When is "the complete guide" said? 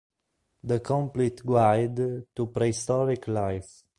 0.63-2.25